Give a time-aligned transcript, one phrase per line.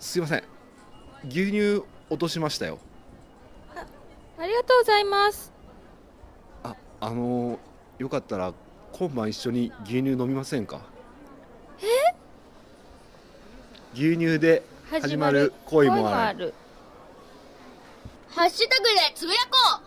[0.00, 0.42] すいません。
[1.28, 2.78] 牛乳落としましたよ。
[4.38, 5.52] ありがとうございます。
[6.62, 7.58] ああのー
[7.98, 8.54] よかったら
[8.92, 10.80] 今晩一緒に牛乳飲みませんか？
[11.80, 12.14] え？
[13.94, 16.38] 牛乳で始まる恋もある。
[16.38, 16.54] る。
[18.30, 19.80] ハッシュタグでつぶやこ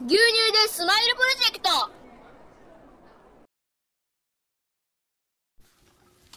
[0.00, 0.04] う。
[0.04, 0.18] 牛乳
[0.52, 1.68] でスマイルプロジェクト。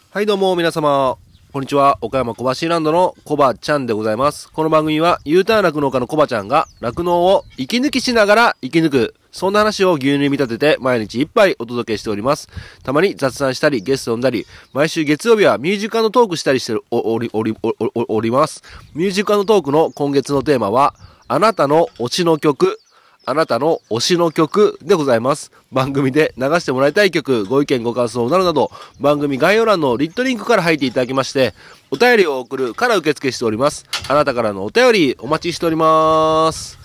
[0.09, 1.17] はいどうも皆様。
[1.53, 1.99] こんにちは。
[2.01, 4.51] 岡山小橋ランドのコバちゃんでございます。
[4.51, 9.13] この番組は U ターン酪農家のコバちゃんが酪農を息抜きしながら生き抜く。
[9.31, 12.49] そんな話を牛乳に見立てて毎日一杯お届けしております。
[12.81, 18.63] たまに雑談したりゲスト呼んだり、毎週月曜日はミュージカルのトークしたりしており、おり、おおおります。
[18.95, 20.95] ミュージカルのトークの今月のテーマは、
[21.27, 22.79] あなたの推しの曲、
[23.25, 25.51] あなたの推しの曲でございます。
[25.71, 31.53] 番組で流してもらいたい曲、ご意見ご感想などなど、番組概要欄のリットリンクから入っていただきまして、
[31.89, 33.85] お便りを送るから受付しております。
[34.09, 36.77] あなたからのお便りお待ちしております。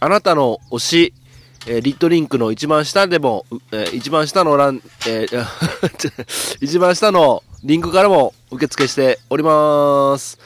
[0.00, 1.14] あなたの推し、
[1.66, 5.44] えーリットリンクの一番下でも、えー一番下の欄、えー
[6.60, 10.38] 一番下のリンクからも受付しております。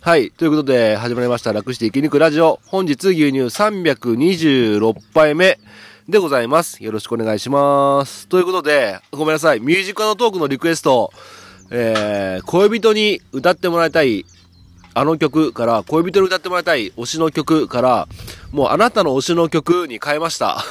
[0.00, 0.30] はい。
[0.30, 1.52] ということで、始まりました。
[1.52, 2.60] 楽して生き抜くラジオ。
[2.66, 5.58] 本日牛乳326杯目
[6.08, 6.84] でございます。
[6.84, 8.28] よろしくお願いします。
[8.28, 9.60] ということで、ごめんなさい。
[9.60, 11.12] ミュージカルのトークのリクエスト、
[11.72, 14.24] えー、恋人に歌ってもらいたい、
[14.94, 18.06] あの曲から、恋人に歌ってもらいたい推しの曲から、
[18.52, 20.64] もうあなたの推しの曲に変えました。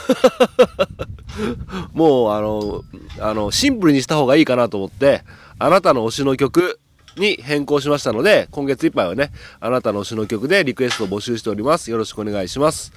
[1.91, 2.81] もう、あの、
[3.19, 5.23] あの、シンプルにした方がいいかなと思って、
[5.59, 6.79] あなたの推しの曲
[7.17, 11.91] に変更しましたので、今月いっぱいはね、あなたの推しの曲でリクエストを募集しております。
[11.91, 12.93] よろしくお願いします。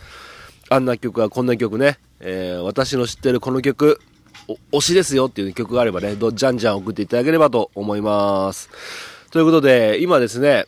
[0.69, 4.01] あんな曲はこんな曲ね、えー私の知ってるこの曲、
[4.73, 8.71] 推しですよっていう曲があればね、どじゃんじゃん送っていただければと思います。
[9.31, 10.67] ということで、今ですね、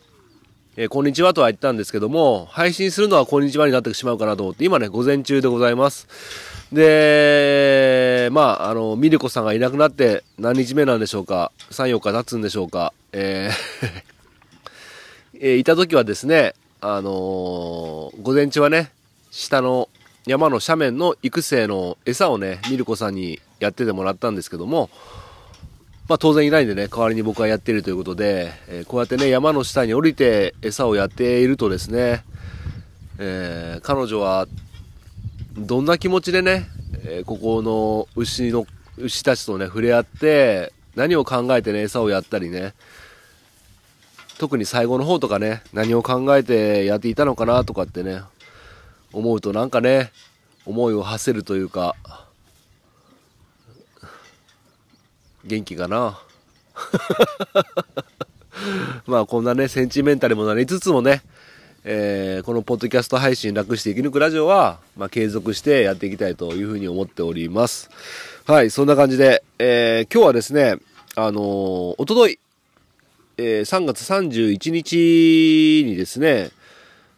[0.75, 6.07] えーこんにちはとは言ったんですけども、配信するのはこんにちはになってしまうかなと思って、今ね、午前中でございます。
[6.73, 12.93] で、まあ、あの、ミルコさんがいなくなって何日目なんでしょうか ?3、4日経つんでしょうか？
[13.11, 14.03] えー
[15.39, 18.91] えーいた時はですね、あのー午前中はね、
[19.31, 19.87] 下の
[20.25, 24.89] 山の斜面の育成の餌をね、ミルコさんにやっててもらったんですけども、
[26.09, 32.23] まあ当然いないんでね、代わりに僕はやっているということで、えーこうやってね、山の下に降りて餌をやっているとですね、
[33.19, 34.47] えー彼女は
[35.55, 36.67] どんな気持ちでね、
[37.05, 38.65] えーここの牛の、
[38.97, 42.73] 牛たちとね、触れ合って、何を考えてね、餌をやったりね、
[44.39, 48.21] 特に最後の方とかね、何を考えてやっていたのかなとかってね、
[49.11, 50.11] 思うとなんかね、
[50.65, 51.95] 思いを馳せるというか、
[55.45, 56.19] 元気かな。
[59.05, 61.21] まあこんなね、センチメンタルもなりつつもね、
[61.85, 67.89] えーこのポッドキャスト配信楽して生き抜くラジオは、まあ継続してやっていきたいというふうに思っております。
[68.45, 70.77] はい、そんな感じで、えー今日はですね、
[71.15, 72.39] あのーおととい、
[73.37, 76.51] えー3月31日にですね、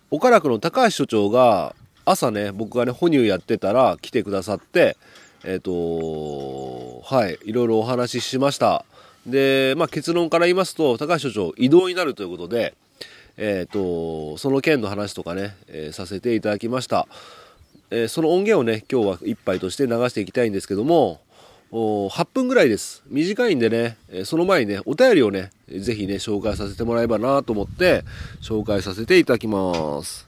[0.10, 1.76] 岡楽の高橋所長が
[2.06, 4.98] 朝ね僕がね哺乳やってたら来てくださって
[5.44, 8.86] えっ、とはいいろいろお話ししました
[9.26, 12.76] でまあ結論から言いますと高橋所長異動になるということで
[13.38, 17.08] えっ、とその件の話とかね、えーさせていただきました、
[17.92, 21.22] えーその音源をね今日は一杯として流していきたいんですけども
[21.72, 23.04] 8分ぐらいです。
[23.08, 28.04] 短いんでね、えーその前にねお便りをねぜひね紹介させてもらえばなと思って
[28.42, 30.28] 紹介させていただきます。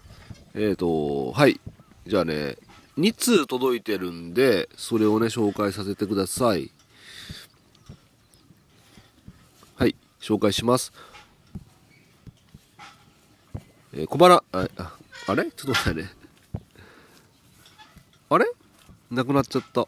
[0.56, 1.60] えっ、とはい。
[2.06, 2.58] じゃあね
[2.98, 6.72] 2通届いてるんでそれをね紹介させてください。
[9.76, 9.96] はい。
[10.20, 10.92] 紹介します。
[13.98, 14.68] えー小腹あ
[15.28, 15.46] あれ？
[15.52, 16.10] ちょっと待ってね
[18.30, 18.46] あれ？
[19.10, 19.88] なくなっちゃった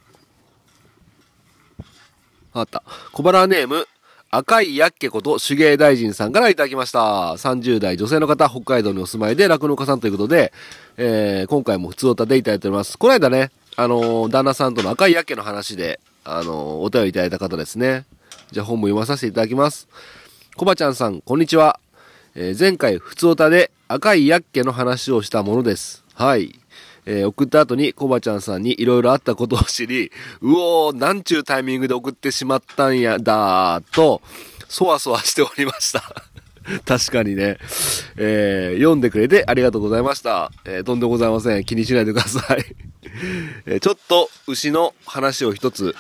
[2.53, 2.81] あった。
[3.11, 3.85] 小腹ネーム、
[4.31, 6.99] 赤いやっけこと手芸大臣さんからいただきました。
[7.33, 10.51] 30代女性の方、北海道にお住まいで酪農家さんということで、
[10.97, 12.97] えー今回も普通おたでいただいております。
[12.97, 18.05] この間ね、あのー旦那さんとの赤いやっけの話で、あのーお便りいただいた方ですね。
[18.51, 19.87] じゃあ本も読まさせていただきます。
[20.55, 21.79] コバちゃんさん、こんにちは。
[22.35, 26.03] えー前回、普通おたで赤いやっけの話をしたものです。
[26.13, 26.59] はい。
[27.07, 34.21] えー送った後にコバちゃんさんにいろいろあったことを知り、 うおー、なんちゅうタイミングで送ってしまったんやだーと、
[34.67, 36.03] そわそわしておりました。
[36.85, 37.57] 確かにね、
[38.15, 40.51] えー読んでくれてありがとうございました。
[40.65, 41.65] えーとんでございません。
[41.65, 42.63] 気にしないでください。
[43.65, 45.95] えーちょっと牛の話を一つ。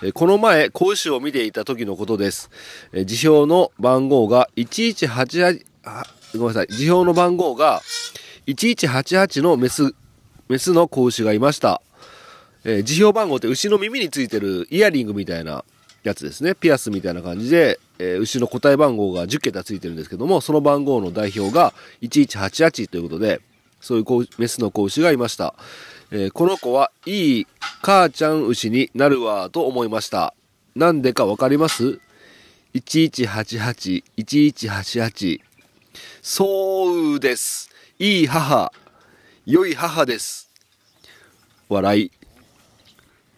[0.00, 2.50] えこの前、子牛を見ていた時のことです。
[2.92, 5.64] え辞表の番号が1188、
[6.34, 7.82] ごめんなさい、辞表の番号が、
[8.46, 9.94] 1188のメス、
[10.48, 11.80] メスの子牛がいました。
[12.64, 15.64] えー辞表番号って牛の耳についてるイヤリングみたいな
[16.04, 16.54] やつですね。
[16.54, 23.40] ピアスみたいな感じで、えー牛の個体番号が10桁ついてるんですけども、その番号の代表が1188ということで、
[23.80, 25.54] そういう子メスの子牛がいました。
[26.10, 27.46] えーこの子はいい
[27.82, 30.34] 母ちゃん牛になるわと思いました。
[30.76, 32.00] なんでかわかります
[32.74, 35.40] ?1188、1188。
[36.24, 37.68] そうです。
[37.98, 38.72] いい母、
[39.44, 40.48] 良い母です。
[41.68, 42.10] 笑い。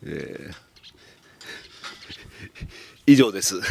[0.04, 0.54] えー
[3.06, 3.56] 以上です。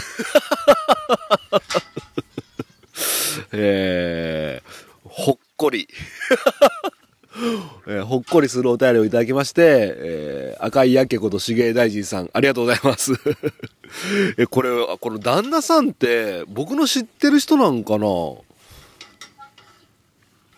[3.51, 4.69] えー
[5.09, 5.87] ほっこり。
[7.87, 13.11] えーほっこりするお便りをいただきまして、えー赤いやけことしげ大臣さん、ありがとうございます。
[14.37, 18.05] え、これ、あこの旦那さんって、僕の知ってる人なんかな？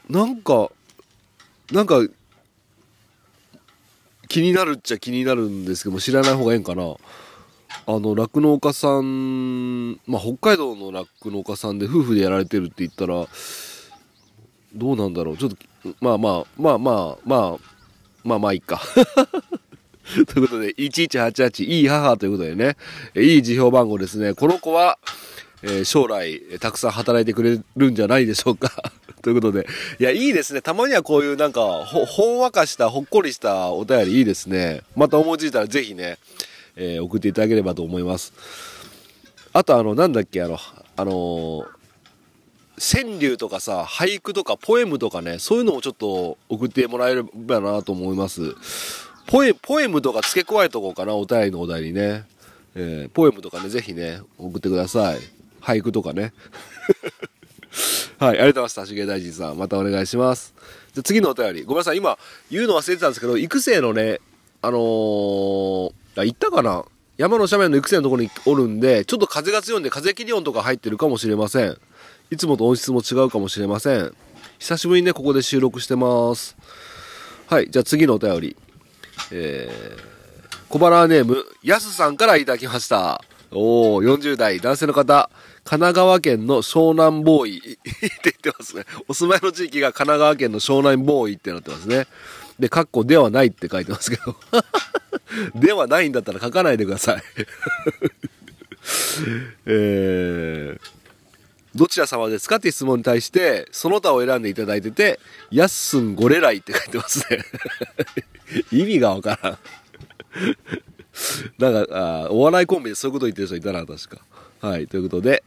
[0.09, 0.71] なんか、
[1.71, 2.05] なんか、
[4.27, 6.95] 気になるっちゃ気になるんですけども、知らない方がええんかな
[7.87, 13.27] あの、酪農家さん、まあ、北海道の酪農家さんで夫婦でやられてるって言ったら、
[14.75, 15.37] どうなんだろう。
[15.37, 15.57] ちょっと、
[16.01, 17.57] まあまあ、まあまあ、まあ、
[18.23, 18.81] まあまあいいか。
[20.27, 22.77] ということで、1188、いい母ということでね、
[23.15, 24.33] いい辞表番号ですね。
[24.33, 24.99] この子は、
[25.63, 28.71] えー将来、たくさん働いてくれるんじゃないでしょうか。
[29.25, 29.65] ということで、
[29.99, 30.61] いや、いいですね。
[30.61, 34.83] たまにはこういうなんか、ほ、ほんわかした、ほっこりしたお便りいいですね。
[34.95, 36.19] また思いついたらぜひね、
[36.75, 38.33] えー送っていただければと思います。
[39.51, 40.59] あとあの、なんだっけ、あの、
[40.95, 41.65] あのー
[42.77, 48.53] 川柳とかさ、俳句とかポエムとかね、そういうのもちょっと送ってもらえればなと思います。
[49.25, 52.25] ポエ、ポエムとか付け加えとこうかな、お便りのお題にね。
[52.75, 55.19] えーポエムとかね、ぜひね、送ってください。
[55.61, 56.31] 俳句とかね。
[58.17, 58.91] はい、ありがとうございます。
[58.91, 59.57] 橋毛大臣さん。
[59.57, 60.53] またお願いします。
[60.93, 61.63] じゃ次のお便り。
[61.63, 62.17] ごめんなさい、今、
[62.49, 64.21] 言うの忘れてたんですけど、育成のね、
[64.61, 66.85] あのー、あ、言ったかな？
[67.17, 71.77] 山の斜面の育成のところにおるんで、ちょっと風が強いんで風切り音とか入ってるかもしれません。
[72.29, 74.13] いつもと音質も違うかもしれません。
[74.59, 76.57] 久しぶりにね、ここで収録してます。
[77.47, 78.57] はい、じゃあ次のお便り。
[79.31, 83.21] えー、小腹ネーム、やすさんからいただきました。
[83.51, 85.29] おー、40代男性の方、
[85.65, 88.85] 神奈川県の湘南ボーイ って言ってますね。
[89.07, 92.05] お住まいの地域が神奈川県の湘南ボーイってなってますね。
[92.59, 94.35] で、カッコではないって書いてますけど。
[95.59, 97.23] ではないんだったら書かないでください。
[99.65, 100.79] えー、
[101.73, 105.19] どちら様ですかって質問に対して、その他を選んでいただいてて、
[105.49, 107.43] やっすんごれらいって書いてますね。
[108.71, 109.57] 意味がわからん。
[111.57, 114.21] なんかあお笑いコンビでそういうこと言ってる人いたな、確か。
[114.61, 115.43] はい、ということで、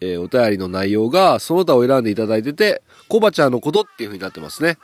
[0.00, 4.78] えーお便りの内容が、その他を選んでいただいてて、コバちゃんのことっていう風になってますね。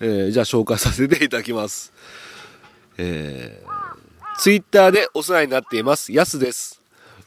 [0.00, 1.92] えーじゃあ紹介させていただきます。
[2.98, 6.82] えー、ツイッターでお世話になっています、やすです。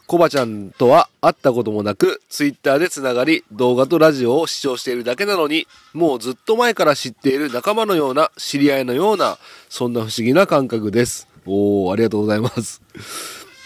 [0.07, 11.27] コバちゃんとは会ったこともなく、ツイッターでつながり、動画とラジオを視聴しているだけなのに、もうずっと前から知っている仲間のような、知り合いのような、そんな不思議な感覚です。
[11.47, 12.83] おー、ありがとうございます。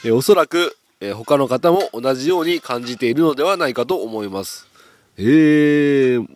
[0.06, 4.68] えおそらく、えー他の方も同じように感じているのではないかと思います。
[5.18, 6.28] えー、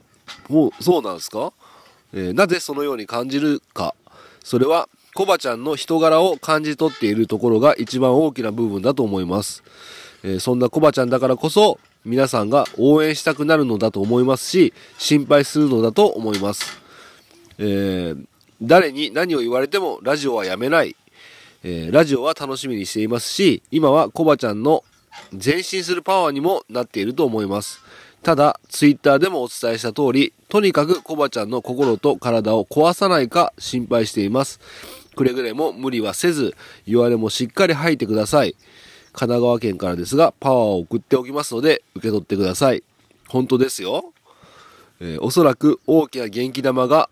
[0.47, 1.51] もう、そうなんですか？
[2.13, 3.93] えーなぜそのように感じるか。
[4.43, 9.63] それは、コバちゃんの人柄を感じ取っているところが一番大きな部分だと思います。
[10.23, 16.79] えそんなコバちゃんだからこそ、皆さんが応援したくなるのだと思いますし、心配するのだと思います。
[17.57, 18.15] え
[18.61, 20.95] 誰に何を言われてもラジオはやめない。
[21.63, 24.83] えーラジオは楽しみにしていますし、今はコバちゃんの
[25.31, 27.79] 前進するパワーにもなっていると思います。
[28.21, 34.59] ただ、ツイッターでもお伝えした通り、とにかくコバちゃんの心と体を壊さないか心配しています。
[35.15, 36.55] くれぐれも無理はせず、
[36.85, 38.55] 言われもしっかり吐いてください。
[39.13, 42.83] 神奈川県からですが、パワーを送っておきますので、受け取ってください。
[43.29, 44.13] 本当ですよ。
[44.99, 47.09] えーおそらく大きな元気玉が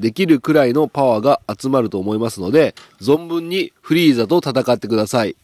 [0.00, 5.36] できるくらいのパワーが集まると思いますので、存分にフリーザと戦ってください。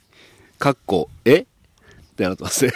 [0.58, 1.40] かっこ、え？
[1.40, 1.44] っ
[2.16, 2.72] てなってますね。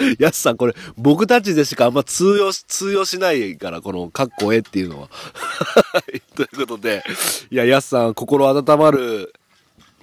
[0.18, 5.08] やすさん、これ、僕たちでしかあんま通用し、通用しないから、この、かっこえっていうのは。
[6.34, 7.04] ということで、
[7.50, 9.34] いや、やすさん、心温まる、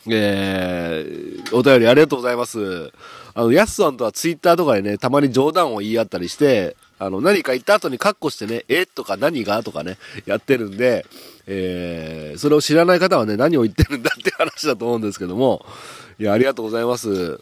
[0.07, 2.91] えー、お便りありがとうございます。
[3.33, 11.05] あの、やすさんとはツイッターとかでね、たまに冗談を言い合ったりして、あの、何か言った後にカッコしてね、えとか何がとかね、やってるんで、
[11.45, 15.65] えー、それを知らない方はね、何を言ってるんだって話だと思うんですけども、
[16.19, 17.39] いや、ありがとうございます。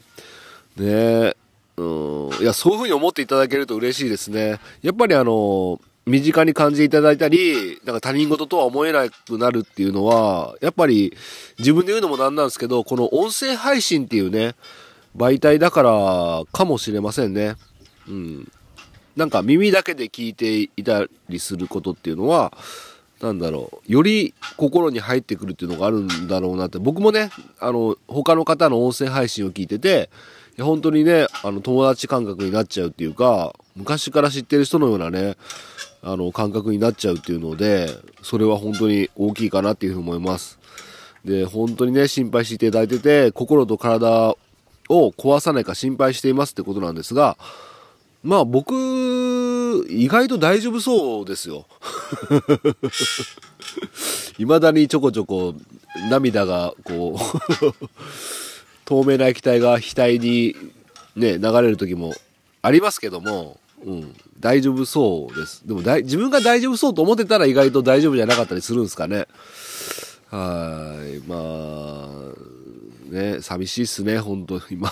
[0.77, 1.35] ね、
[1.77, 4.59] うん、いや、そういうふうに思っていただけると嬉しいですね。
[4.81, 11.15] やっぱりあの、身近に感じていただいたり、なんか他人事とは思えなくなるっていうのは、やっぱり
[11.57, 14.55] 自分で言うのもなんなんですけど、この音声配信っていうね、
[15.17, 17.55] 媒体だからかもしれませんね。
[18.07, 18.51] うん。
[19.15, 22.51] なんか耳だけで聞いていたりすることっていうのは、
[23.21, 27.29] なんだろう、より心に入ってくるっていうのがあるんだろうなって、僕もね、
[27.59, 30.09] あの、他の方の音声配信を聞いてて、
[30.57, 35.37] いや本当にね、あの、友達感覚になっちゃうっていうか、昔から知ってる人のようなね、
[36.01, 37.89] あの、感覚になっちゃうっていうので、
[38.21, 40.59] それは本当に大きいかなっていうふうに思います。
[41.23, 44.35] で、本当にね、心配していただいてて、心と体
[44.89, 47.37] を壊さないか心配していますってことなんですが、
[48.25, 48.73] まあ僕、
[49.87, 51.67] 意外と大丈夫そうですよ。
[54.37, 55.53] 未だにちょこちょこ
[56.09, 57.19] 涙がこう
[58.83, 60.55] 透明な液体が額に
[61.15, 62.15] ね、流れる時も
[62.63, 65.61] ありますけども、うん、大丈夫そうです。
[65.67, 69.27] でもだい自分が大丈夫そうと思ってたら意外と大丈夫じゃなかったりするんですかね。
[70.31, 71.19] はい。
[71.27, 74.91] まあ、ね、寂しいっすね、本当今。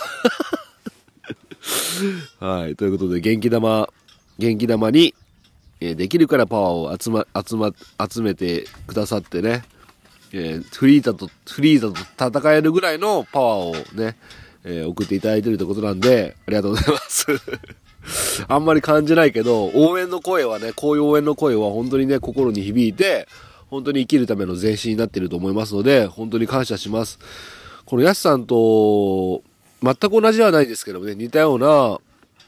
[2.40, 2.76] はい。
[2.76, 3.88] ということで、元気玉、
[4.38, 5.14] 元気玉に、
[5.80, 7.72] えーできるからパワーを集ま、集ま、
[8.10, 9.64] 集めてくださってね、
[10.32, 11.90] えーフリーザと、フリーザ
[12.28, 14.16] と戦えるぐらいのパワーをね、
[14.64, 17.26] えー送っていただいてるってことなんで、ありがとうございます。
[18.48, 23.26] あんまり感じないけど、応援の声はね、こういう応援の声は本当にね、心に響いて、
[23.70, 27.18] 本当に生きるための前進になってると思いますので、本当に感謝します。
[27.86, 29.42] このヤスさんと、
[29.84, 31.98] 全く同じではないですけどもね、似たような、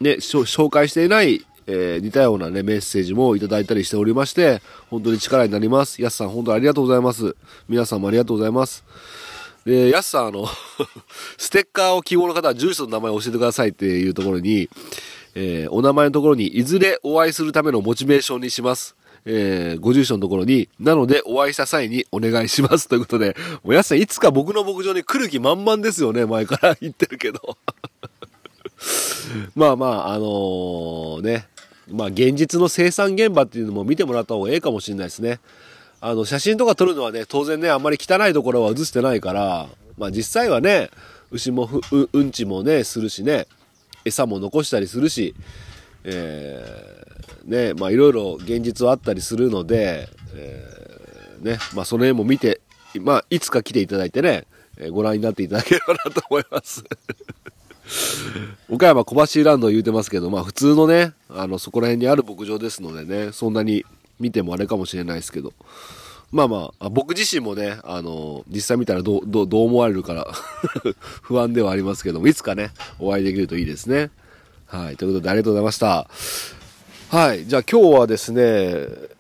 [0.01, 6.01] ね、紹介していない、えー似たようなね、メッセージもいただいたりしておりまして、本当に力になります。
[6.01, 7.37] ヤスさん、本当にありがとうございます。
[7.69, 8.85] 皆さんもありがとうございます。
[9.67, 10.47] で、ヤスさん、あの、
[11.37, 14.71] ステッカーを希望の方は住所と名前を教えてくださいっていうところに、
[15.35, 18.96] えーお名前のところに、いずれお会いするためのモチベーションにします。
[19.27, 27.59] えーご住所のところに、なのでお会いした際にお願いしますということで、もうやすさんいつか僕の牧場に来る気満々ですよね、前から言ってるけど。
[29.57, 31.49] まあまあ、あのーね、
[31.91, 35.41] まあ現実の生産現場っていうのも見てもらった方がええかもしれないですね。
[36.01, 39.69] あの、写真とか撮るのはね、当然ね、あんまり汚いところは映してないから、
[39.99, 40.91] まあ実際はね、
[41.33, 43.49] 牛もううんちもね、するしね、
[44.05, 45.35] 餌も残したりするし、
[46.05, 47.06] えー
[47.47, 52.61] ね、まあいろいろ現実はあったりするので、えーね、まあその辺も見て、
[53.01, 54.47] まあいつか来ていただいてね、
[54.79, 56.85] えーご覧になっていただければなと思います。
[58.69, 63.85] 岡山小橋ランド言うてますけど、まあ普通のね、あの、そこら辺にある牧場ですのでね、そんなに
[64.19, 65.53] 見てもあれかもしれないですけど、
[66.33, 70.27] まあまあ、あ僕自身もね、あの、実際見たらどう、どう、どう思われるから
[71.23, 74.11] 不安ではありますけども、いつかね、お会いできるといいですね。
[74.67, 76.11] はい、ということでありがとうございました。
[77.09, 77.47] はい。
[77.47, 78.43] じゃあ今日はですね、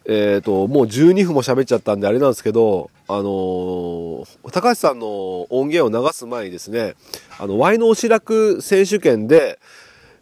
[0.06, 6.96] えっ、と、もう12分も喋っちゃったんであれなんですけど、あのー高橋さんの音源を流す前にですね、
[7.38, 9.60] あの、ワイのおしらく選手権で、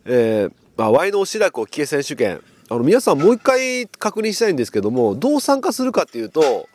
[0.04, 6.68] えー、まあ、ワイのおしらくを聞け選手権、あの、皆さんもう一回確認したいんですけども、どう参加するかっていうと、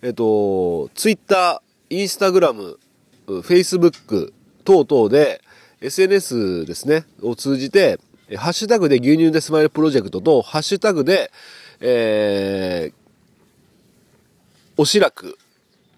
[0.00, 2.78] えっ、と、ツイッター、インスタグラム、
[3.26, 5.42] フェイスブック等々で、
[5.80, 11.30] SNS ですね、を通じて、えハッシュタグで牛乳でスマイルプロジェクトと、ハッシュタグで、
[11.80, 12.94] えー、
[14.76, 15.38] おしらく、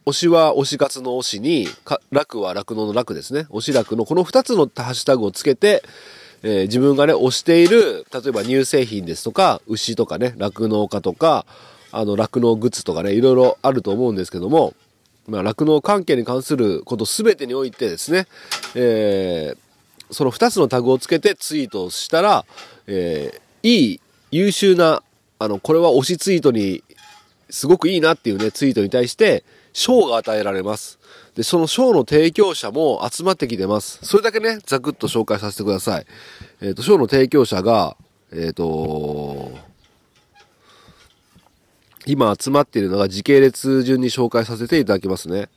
[0.06, 3.46] 推しは推し活の推しに、か楽は楽のの楽ですね。
[3.50, 5.82] 推し楽のこの二つのハッシュタグをつけて、
[6.42, 11.46] えー自分がね、推している、例えば乳製品ですとか、牛とかね、酪農家とか、
[11.92, 14.74] あの、酪農グッズとかね、いろいろあると思うんですけども、
[15.26, 18.26] まあ、酪農関係に関することすべてにおいてですね、
[18.74, 19.67] えー
[20.10, 22.44] その2つのタグをつけてツイートしたら、
[22.86, 24.00] えーいい、
[24.30, 25.02] 優秀な、
[25.38, 26.82] あの、これは推しツイートに、
[27.50, 30.98] すごくいいなっていうね、ツイートに対して、賞が与えられます。
[31.34, 33.98] で、その賞の提供者も集まってきてます。
[34.02, 36.06] それだけね、ざくっと紹介させてください。
[36.60, 37.96] えっ、と、賞の提供者が、
[38.32, 39.50] えっ、と、
[42.06, 45.48] 今集まっているのが時系列順に紹介させていただきますね。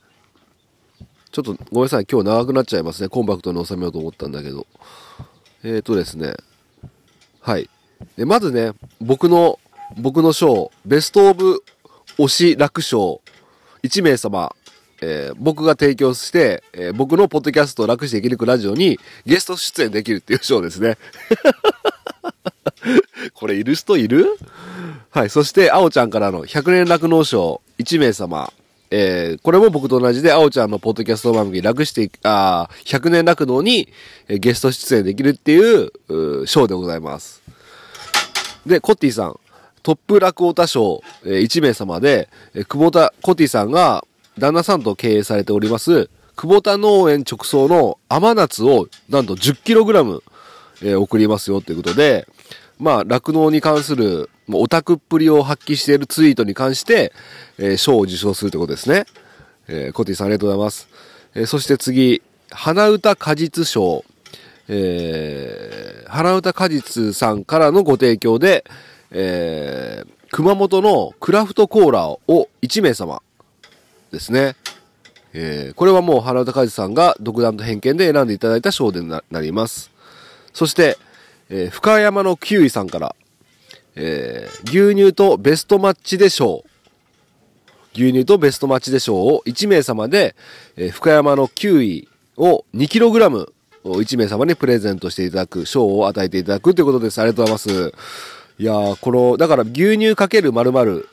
[1.32, 3.08] ちょっとごめんなさい、今日長くなっちゃいますね。
[3.08, 4.66] コンパクトに収めようと思ったんだけど。
[5.64, 6.34] えーとですね。
[7.40, 7.70] はい。
[8.16, 9.58] でまずね、僕の、
[9.96, 11.62] 僕の賞、ベストオブ
[12.18, 13.22] 推し楽賞、
[13.82, 14.54] 1名様、
[15.00, 20.98] えー僕が提供して、えー僕のポッドキャストを楽して生き抜くラジオにゲスト出演できるっていう賞ですね。
[23.32, 24.36] これいる人いる？
[25.10, 25.30] はい。
[25.30, 28.52] そして、あおちゃんからの100年酪農賞1名様、
[28.94, 33.88] えー、これも僕と同じで、あおちゃんのポッドキャスト番組、楽して、あー100年楽道に、
[34.28, 37.40] えーゲスト出演できるっていう、うーショーでございます。
[38.66, 39.40] で、コッティさん、
[39.82, 44.04] トップ落語大賞、えー1名様で、えー久保田、コッティさんが、
[44.36, 50.20] 旦那さんと経営されております、久保田農園直送の甘夏を、なんと 10kg、
[50.82, 52.28] えー送りますよということで、
[52.78, 57.12] まあ、酪農に関する、もうオタクっぷりを発揮しているツイートに関して、
[57.58, 59.06] えー賞を受賞するということですね。
[59.68, 60.88] えーコティさんありがとうございます。
[61.34, 64.04] えーそして次、花歌果実賞。
[64.68, 68.64] えー、花歌果実さんからのご提供で、
[69.10, 72.20] えー、熊本のクラフトコーラを
[72.62, 73.22] 1名様
[74.12, 74.54] ですね。
[75.34, 79.90] えー、これはもう花歌果実さんが独断と偏見で選んでいただいた賞でななります。
[80.52, 80.96] そして、
[81.50, 83.16] えー深山のキウイさんから、
[83.96, 86.64] えー牛乳とベストマッチで賞。
[87.94, 90.34] 牛乳とベストマッチで賞を1名様で、
[90.76, 93.52] えー深山のキウイを 2kg
[93.84, 97.20] を1名様にプレゼントしていただく、賞を与えていただくということです。
[97.20, 97.92] ありがとうございます。
[98.58, 101.08] いやー、この、だから牛乳かける〇〇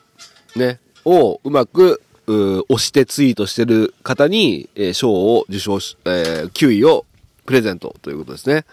[0.56, 7.06] ね、をうまく、う押してツイートしてる方に、えー賞を受賞し、えー、キウイを
[7.46, 8.66] プレゼントということですね。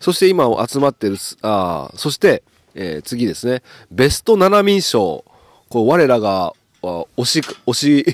[0.00, 2.42] そして今集まってるす、あーそして、
[2.80, 3.62] えー次ですね。
[3.90, 5.24] ベスト7民賞。
[5.68, 8.06] こう、我らが、推し、推し、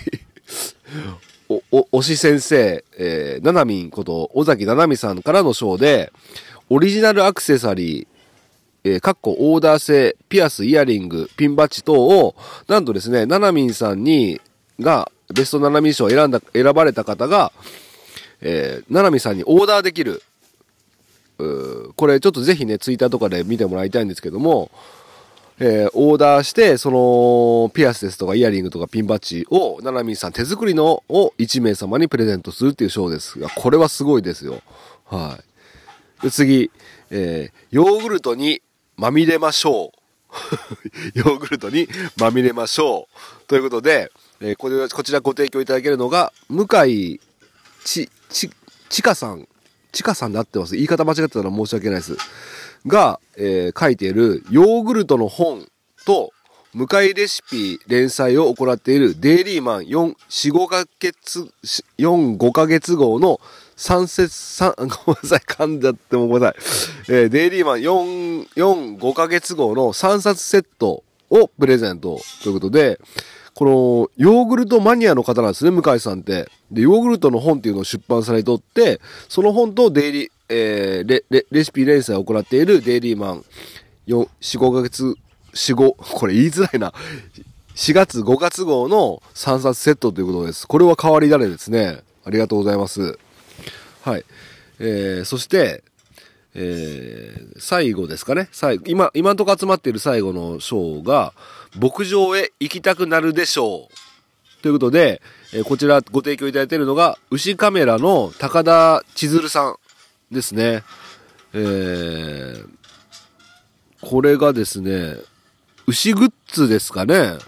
[1.49, 6.11] お、お、推し先生、えー、ななみんこと、尾崎ななみさんからの賞で、
[6.71, 8.07] オリジナルアクセサリー、
[8.85, 12.35] えー、かっこオーダー製、ピアス、イヤリング、ピンバッジ等を、
[12.67, 14.41] なんとですね、ななみんさんに、
[14.81, 17.53] が、ベストななみん賞を選んだ、選ばれた方が、
[18.41, 20.23] えー、ななみさんにオーダーできる、
[21.39, 24.71] これちょっとぜひね、ツイッターとかで見てもらいたいんですけども、
[25.59, 34.63] えーオーダーして、その、ピアスですとかイヤリングとかピンバッジを、ななみんさん手作りのを1名様にプレゼントするっていうショーですが、これはすごいですよ。
[35.07, 35.39] は
[36.21, 36.23] い。
[36.25, 36.71] で、次、
[37.11, 38.63] えーヨーグルトに
[38.97, 39.99] まみれましょう。
[41.15, 43.09] ヨーグルトにまみれましょ
[43.43, 43.47] う。
[43.47, 47.21] ということで、えーこれこちらご提供いただけるのが、向井
[47.85, 48.51] ち、ち、
[48.89, 49.47] ちかさん。
[49.95, 50.75] ちかさんで合ってます？
[50.77, 52.17] 言い方間違ってたら申し訳ないです。
[52.87, 55.67] が、えー書いているヨーグルトの本
[56.05, 56.31] と、
[56.75, 61.49] 向かいレシピ連載を行っているデイリーマン4、4、5ヶ月、
[61.99, 63.41] 4、5ヶ月号の
[63.77, 64.89] 3節、三 ごめん
[65.23, 66.55] なさい、噛んじゃってもごめんなさ
[67.13, 67.17] い。
[67.17, 72.99] えーデイリーマン4、4、5ヶ月号の3冊セットをプレゼントということで、
[73.55, 76.49] この、ヨーグルトマニアの方なんですね、向井さんって。
[76.73, 83.45] で、ヨーグルトの本っていうのを出版されておって、その本とデイリー、えーレ、レ、レシピ連載を行っているデイリーマン
[84.09, 85.15] 4、4、5ヶ月、
[85.53, 86.93] 4、5、これ言いづらいな。
[87.77, 90.67] 4月、5月号の3冊セットということです。
[90.67, 92.01] これは変わり種ですね。
[92.25, 93.19] ありがとうございます。
[94.03, 94.25] はい。
[94.81, 95.85] えー、そして、
[96.55, 98.49] えー、最後ですかね。
[98.53, 101.33] 最後、今、今んとこ集まっている最後の章が、
[101.79, 104.63] 牧場へ行きたくなるでしょう。
[104.63, 110.83] ということで、えーこちらご提供いただいているのが、牛カメラの高田千鶴さんですね。
[111.53, 112.69] えー、
[114.01, 115.17] これがですね、
[115.87, 117.39] 牛グッズですかね。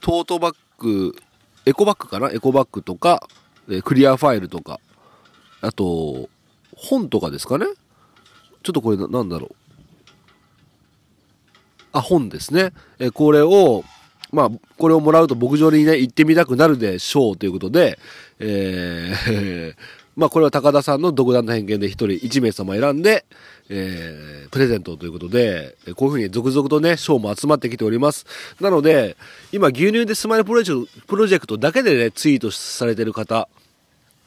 [0.00, 1.16] トートバッグ、
[1.66, 2.30] エコバッグかな？
[2.30, 3.26] エコバッグとか、
[3.68, 4.78] えクリアファイルとか、
[5.60, 6.28] あと、
[6.76, 7.66] 本とかですかね
[8.68, 9.56] ちょっとこれなんだろう。
[11.92, 12.74] あ、本ですね。
[12.98, 13.82] えこれを、
[14.30, 17.98] まあ、これをもらうと牧場にね、行ってみたくなるでしょうということで、
[18.40, 19.74] えー
[20.16, 23.24] まあ、これは高田さんの独断の偏見で一人一名様選んで、
[23.70, 28.26] えープレゼントということで、こういうふうに続々とね、賞も集まってきております。
[28.60, 29.16] なので、
[29.52, 33.48] 今、牛乳でスマイルプロジェクトプロジェクトだけでね、ツイートされてる方、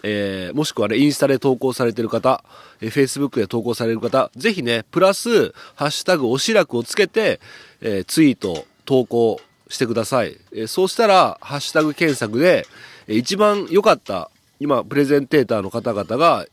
[0.03, 2.43] えーもしくはね、インスタで投稿されてる方、
[2.81, 7.39] えー、Facebook で投稿される方、ぜひね、プラス、ハッシュタグおしらくをつけて、
[7.81, 10.37] えーツイート、投稿してください。
[10.53, 12.67] えーそうしたら、ハッシュタグ検索で、
[13.07, 16.45] えー一番良かった、今、プレゼンテーターの方々が、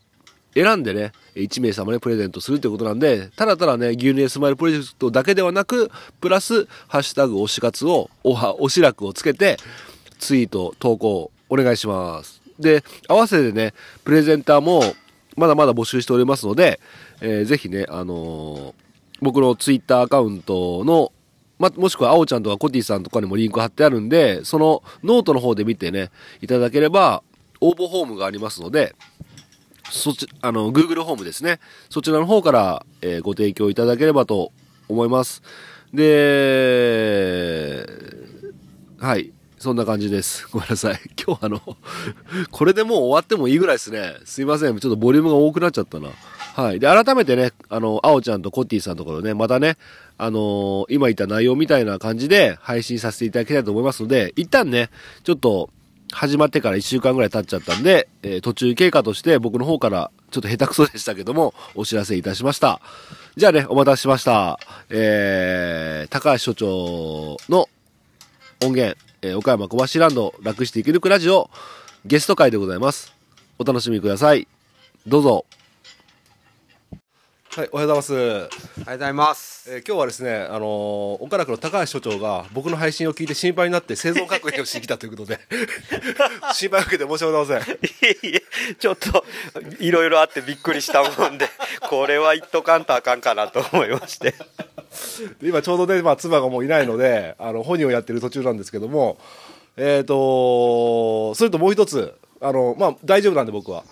[0.55, 9.57] 選んでね、1名様にプレゼントするということなんで、ただただね、牛乳スマイルプロジェクトだけではなく、プラス、ハッシュタグ推し活を、おは、おしらくをつけて、
[10.19, 12.38] ツイート、投稿、お願いします。
[12.59, 14.83] で、合わせてね、プレゼンターも、
[15.37, 16.81] まだまだ募集しておりますので、
[17.21, 18.89] えーぜひね、あのー
[19.21, 21.11] 僕のツイッターアカウントの、
[21.59, 27.25] ま、もしくは、あおちゃんとかコティさんとかにもリンク貼ってあるんで、そのノートの方で見てね、いただければ、
[27.61, 28.95] 応募フォームがありますので、
[29.91, 31.59] そっち、あの、Google ホームですね。
[31.91, 34.53] そちらの方から、えーご提供いただければと
[34.89, 35.43] 思います。
[35.93, 37.89] で、
[38.99, 39.33] はい。
[39.59, 40.47] そんな感じです。
[40.51, 41.01] ごめんなさい。
[41.27, 41.61] 今日あの、
[42.51, 44.15] これでもう終わってもいいぐらいですね。
[44.25, 44.79] すいません。
[44.79, 46.11] ちょっとボリュームが多くなっちゃったな。
[46.55, 46.81] はい。
[46.81, 49.77] で、改めてね、あの、あおちゃんとコッティさんのところね、またね、
[50.17, 54.91] あのー今言った内容みたいな感じで配信させていただきたいと思いますので、一旦ね、
[55.23, 55.71] ちょっと、
[56.11, 62.81] 始まってから1週間ぐらい経っちゃったんで、えー途中経過として僕の方からちょっと下手くそでしたけども、お知らせいたしました。
[63.37, 64.59] じゃあね、お待たせしました。
[64.91, 67.69] えー、高橋所長の
[68.61, 71.51] 音源、えー岡山小橋ランド楽して生き抜くラジオ
[72.05, 73.13] ゲスト会でございます。
[73.59, 74.47] お楽しみください。
[75.07, 75.45] どうぞ。
[77.51, 78.15] はい、おはようございます。
[78.15, 79.73] ありがとうございます。
[79.73, 85.41] えー今日はですね、あのー岡楽の高橋所長が僕の配信を聞いて心配になって生存確認をしてきたということで、
[86.55, 87.75] 心配を受けて申し訳ございません。
[87.75, 87.79] い
[88.23, 88.43] えいえ、
[88.79, 89.25] ちょっと、
[89.81, 91.49] いろいろあってびっくりしたもんで、
[91.91, 94.35] これは言っとかんとあかんかなと思いまして。
[95.41, 99.19] で 今ちょうどね、まあ、妻がもういないので、あの、本人をやってる途中なんですけども、
[99.77, 103.85] えっ、と、それともう一つ、あの、まあ、大丈夫なんで僕は。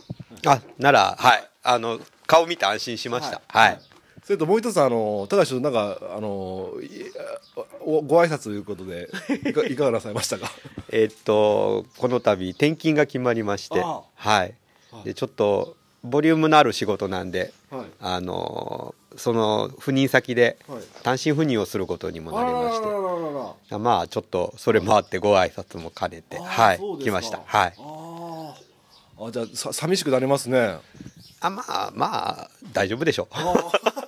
[0.46, 1.48] あ、なら、はい。
[1.62, 3.40] あの、顔見て安心しました。
[3.48, 3.80] はい。
[4.24, 6.72] それともう一つ、あの、高橋所長、なんか、あの、
[7.84, 9.08] ご挨拶ということで、
[9.48, 10.50] いか いかがなさいましたか？
[10.90, 14.54] えーっと、この度、転勤が決まりまして、あはい。
[15.04, 27.40] で、ちょっと、ボリュームのある仕事なんで、はいあの、その、赴任先ではい、単身赴任をすることにもなりまして、あららららららまあ、ちょっと、それもあってご挨拶も兼ねて、はい来ました。
[27.44, 27.74] はい。
[29.18, 30.78] あじゃあさ寂しくなりますね。
[31.40, 33.34] あ、まあ、まあ、大丈夫でしょう。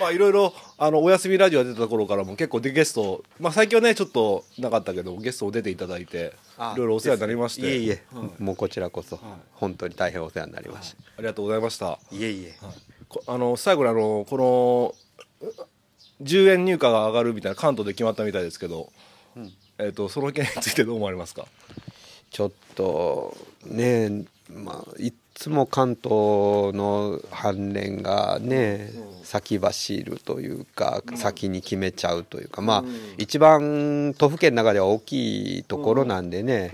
[0.00, 6.32] まあいろいろあのお休みラジオ出た頃からも結構でゲストまあ最近はねちょっとなかったけどゲストを出ていただいて
[6.74, 7.62] いろいろお世話になりまして。
[7.62, 8.42] いえいえ、はい。
[8.42, 9.20] もうこちらこそ、
[9.54, 11.98] 本当に大変お世話になりましありがとうございました。
[12.10, 12.16] た。
[12.16, 12.54] いえいえ。
[13.12, 14.94] こあの最後にあのこ
[15.42, 15.50] の
[16.22, 18.90] 10円入荷が上がるみたいな関東で決まったみたいですけど、
[19.78, 21.46] えっとその件についてどう思われますか？
[22.30, 26.10] ちょっとねまあいつも関東
[26.74, 28.90] の関連がね、
[29.24, 32.84] 先走るというか、先に決めちゃうというかまあ、
[33.18, 36.72] 一番都府県の中では大きいところなんでね、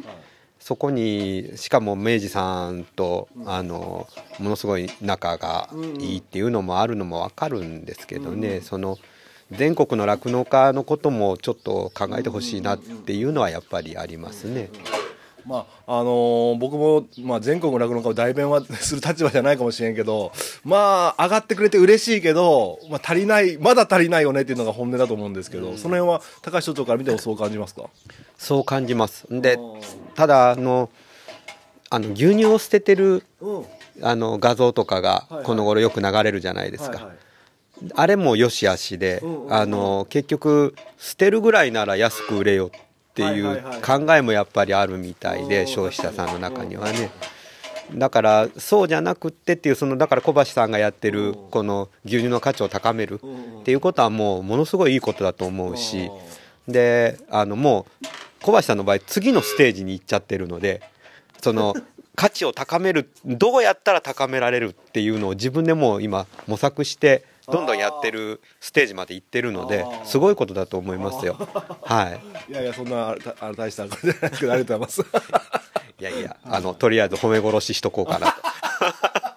[0.69, 4.07] そこにしかも明治さんと、あの
[4.39, 8.99] ものすごい仲がいいっていうのもあるのも分かるんですけどね、その
[9.51, 14.69] 全国の酪農家のこともちょっと考えてほしいなっていうのはやっぱりありますね。
[15.47, 27.89] まああのー僕も、まあ、全国の酪農家を代弁はする立場じゃないかもしれんけどまあ上がってくれて嬉しいけど、まあ、足りないまだ足りないよねっていうのが本音だと思うんですけど、その辺は高橋所長から見てもそう感じますか？
[28.39, 29.27] そう感じます。
[29.29, 29.59] で、
[30.15, 30.89] ただあの
[31.91, 33.65] あの牛乳を捨ててるうん。
[34.01, 37.11] あの画像とかがはいこの頃よく流れるじゃないですか。
[37.95, 43.83] あれも良し悪しで、あの結局捨てるぐらいなら安く売れよっていはいうはい。
[43.83, 45.67] 考えもやっぱりあるみたいで、うん。
[45.67, 47.11] 消費者さんの中にはね。
[47.93, 53.21] だからそうじゃなくってっていうそのだから小橋さんがやってるこの牛乳の価値を高める
[53.61, 56.09] っていうことはもうものすごいいいことだと思うし。
[56.69, 58.07] であのもう
[58.43, 60.83] 小橋さんの場合次のステージに行っちゃってるので
[61.43, 61.75] その
[62.15, 71.37] 価値を高めるどうやったら高められるっていうのを自分でもう今模索してどんどんやってるステージまで行ってるのですごいことだと思いますよ。
[71.83, 75.51] はいいやいやそんなたあの大したことじゃないですけどありがとうございます
[76.01, 78.43] いやいやあのとりあえず褒め殺ししとこうかなと。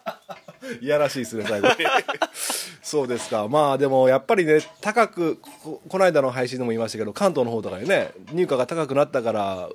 [0.79, 1.67] いやらしいですね最後。
[2.81, 3.47] そうですか。
[3.47, 9.69] まあでもやっぱりね高くここの間の配信でも言いましたけど関東の方とかでね入荷が高くなったから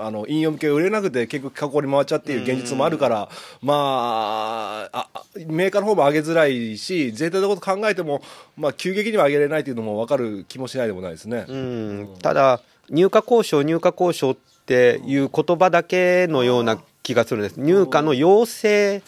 [0.00, 3.28] あの飲用向け売れなくて結局加工に回っちゃっていう現実もあるから
[3.62, 8.20] まああメーカーの方も上げづらいし全体のこと考えても、
[8.56, 11.44] まあ、急激には上げれないっていうのも分かる気もしないでもないですね。
[11.48, 12.08] うん。
[12.20, 17.60] ただ入荷交渉入荷交渉っていう言葉だけのような気がするんです。
[17.60, 19.00] 入荷の要請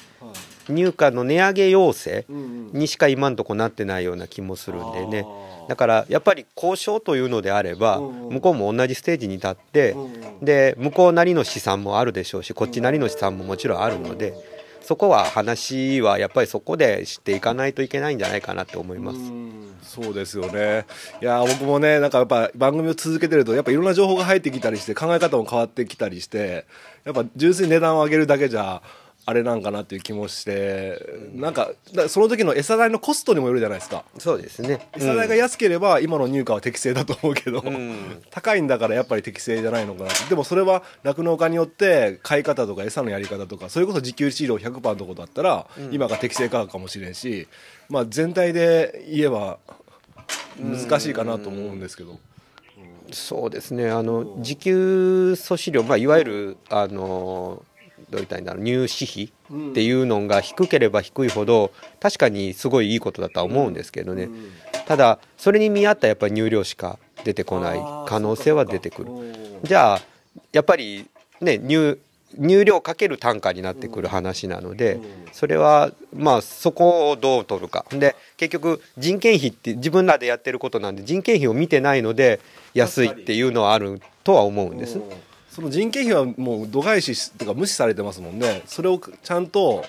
[0.71, 5.27] 入荷の値上げ要請にしか今んとこなってないような気もするんでね。
[5.69, 9.95] だからやっぱり交渉というのであれば向こうも同じステージに立って
[10.43, 14.35] で向こうなりの試算もあるでしょうしこっちなりの試算ももちろんあるので
[14.83, 19.21] そこは話はやっぱりそこで知っていかないといけないんじゃないかなって思います。
[19.83, 20.87] そうですよね。
[21.23, 26.67] いや僕もねなんかやっぱ番組を続けてるとやっぱいろんな情報が入ってきたりして考え方も変わってきたりして
[27.05, 28.83] やっぱ純粋に値段を上げるだけじゃ
[29.27, 30.99] あれなんかなっていう気もして
[31.35, 31.71] なんか
[32.09, 34.05] その時の餌代のコストにもよるじゃないですか。
[34.19, 34.89] そうですね。
[34.97, 37.63] 餌代が安ければ今の入荷は適正だと思うけど、
[38.31, 40.11] 高いんだからやっぱり適正じゃないのかな。
[40.29, 47.47] でもそれは酪農家によって買い方とか餌のやり方とかそれこそ自給飼料100%のとこだったら、今が適正価格かもしれんし、
[47.89, 49.59] まあ、全体で言えば
[50.59, 52.19] 難しいかなと思うんですけど、
[53.13, 53.91] そうですね。
[53.91, 57.63] あの自給粗飼料、まあ、いわゆるあの
[58.11, 64.29] どう言ったんだろう乳脂費っていうのが低ければ低いほど確かにすごいいいことだとは思うんですけどね、
[64.87, 69.11] ただそれに見合ったやっぱり乳量しか出てこない可能性は出てくる。
[69.63, 70.01] じゃあ
[70.53, 71.07] やっぱり
[71.41, 71.99] ね乳
[72.41, 75.01] 乳量かける単価になってくる話なので、
[75.33, 77.85] それはまあそこをどう取るか。
[77.91, 82.41] で結局人件費って自分らでやってることなんで人件費を見てないので
[82.73, 85.01] 安いっていうのはあるとは思うんです。
[85.61, 88.63] その人件費はもう度外視とか無視されてますもんね。
[88.67, 89.85] それをちゃんと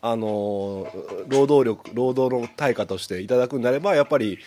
[0.00, 0.86] あの
[1.26, 4.38] 労働力労働の対価としていただくんであればやっぱり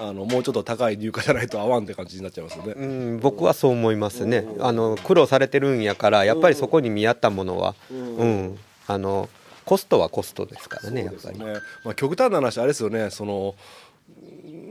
[0.00, 2.72] あのもうちょっと高い入荷じゃないと合わんって感じになっちゃいますよね。
[2.72, 4.46] うん、僕はそう思いますね。
[4.60, 8.58] あの苦労されてるんやからやっぱりそこに見合ったものは、うん。
[8.86, 9.28] あの
[9.66, 11.38] コストはコストですからねやっぱり。
[11.38, 11.44] ね。
[11.84, 13.10] まあ、極端な話あれですよね。
[13.10, 13.54] その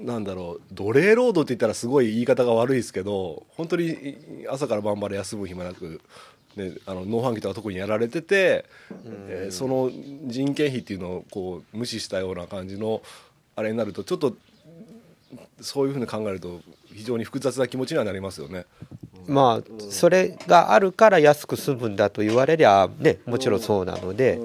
[0.03, 4.17] なんだろう奴隷労働って言ったらすごい言い方が悪いですけど本当に
[4.49, 6.01] 朝から晩まで休む暇なく、
[6.57, 8.65] ね、あの農飯器とか特にやられてて、
[9.27, 9.89] えーその
[10.25, 13.01] 人件費っていうのをこう無視したような感じの
[13.55, 14.35] あれになるとちょっと
[15.61, 16.59] そういうふうに考えると
[16.93, 18.65] 非常に複雑な気持ちにはなりますよね。
[19.25, 24.39] まあそれがあるから安く済むんだと言われりゃねもちろんそうなので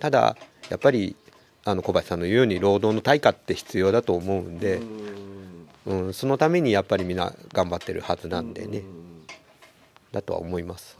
[0.00, 0.36] ただ
[0.68, 1.16] やっぱり
[1.68, 4.80] あの小林さんの言うように労働の対価って必要だと思うんで、
[5.86, 8.82] うん、そのためにやっぱりみんな頑張ってるはずなんでね
[10.12, 10.96] だとは思います。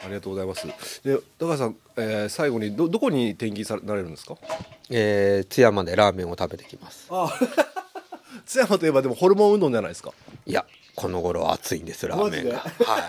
[0.00, 0.66] ありがとうございます。
[1.04, 4.36] で、高橋さん、えー最後にどどこに転勤されるんですか？
[4.90, 7.08] えー津山でラーメンを食べてきます。
[8.46, 10.12] 津山といえばでもホルモンうどんじゃないですか。
[10.46, 10.64] いや
[10.96, 13.02] この頃暑いんですラーメンがマはい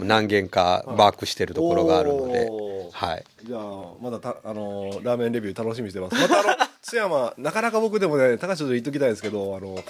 [0.00, 2.67] 何軒かマークしてるところがあるのでおー
[2.98, 3.60] はいじゃあ
[4.00, 6.16] まだたあのーラーメンレビュー楽しみにしてます。
[6.16, 6.48] またあの
[6.82, 9.84] 津山なかなか僕でもね高橋と言っときたいですけどあの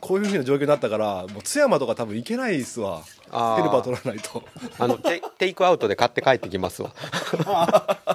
[0.00, 3.02] こういうふうな状況になったからもう津山とか多分行けないっすわ。
[3.32, 4.44] あーヘルパー取らないと。
[4.78, 6.92] あのテテイクアウトで買って帰ってきますわ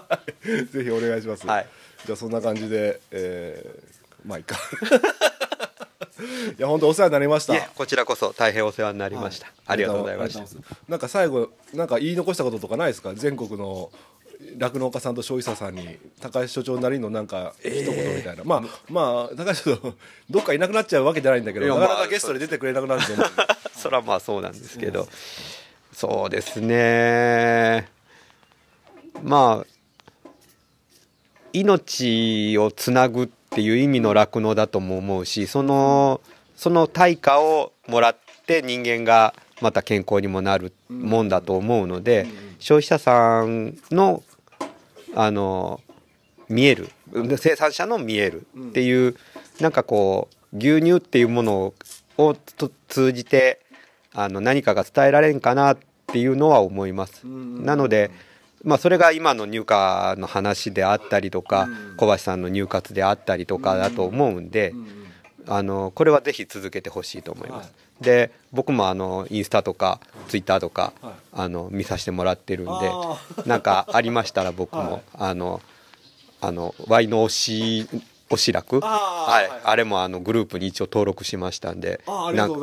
[0.72, 1.46] ぜひお願いします。
[1.46, 1.68] はい
[2.06, 4.56] じゃあそんな感じで、えー、まあいいか。
[6.58, 7.54] いや本当お世話になりました。
[7.76, 10.44] こちらこそ大変お世話になりました、ありがとうございました
[10.88, 13.14] なんか最後なんか言い残したこととかないですか？
[13.16, 13.92] 全国の
[14.58, 19.94] 酪農家さんと消費者さんに高橋所長なりのなんか一言みたいな、まあまあ高橋所長
[20.30, 23.26] どっかいなくなっちゃうわけじゃないんだけどなかなまあかゲストで出てくれなくなると思う
[23.76, 25.08] それはまあそうなんですけど、
[25.94, 27.90] そうですね。
[29.24, 29.68] まあ
[31.54, 36.22] 命をつなぐっていう意味の酪農だとも思うしその
[36.56, 42.28] その対価をもらって人間がまた健康にもなるもんだと思うので、
[42.60, 44.24] 消費者さんの
[45.16, 45.82] あの
[46.50, 46.90] 見える。
[47.38, 48.48] 生産者の見える。
[48.58, 49.16] っていう、
[49.60, 51.74] なんかこう牛乳っていうもの
[52.18, 53.62] をと通じて
[54.14, 57.26] あの何かが伝えられんかなっていうのは思います。
[57.26, 58.12] なので、
[58.64, 64.74] まあ、それが今の入荷の話であったりとか、小橋さんの入活であったりとかだと思うんで、
[65.48, 67.74] あのこれはぜひ続けてほしいと思います。
[68.02, 70.94] で僕もあのインスタとかツイッターとか、
[71.32, 75.62] あの見させてもらってるんであなんかありましたら僕も、あの
[76.42, 77.90] あの Y の推し
[78.30, 78.80] 推し楽。
[78.84, 79.62] あーはいはい。
[79.64, 82.02] あれもあのグループに一応登録しましたんで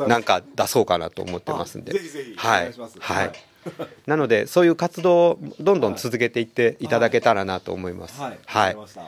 [0.07, 1.93] なんか出そうかなと思ってますんで。
[2.37, 2.65] はい。
[2.65, 2.73] はい。
[2.99, 3.31] はい。
[4.07, 8.19] なのでそういう活動をどんどん続けていっていただけたらなと思います。
[8.19, 8.39] はい。